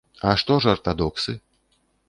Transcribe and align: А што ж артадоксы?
А 0.29 0.31
што 0.43 0.57
ж 0.65 0.73
артадоксы? 0.75 1.37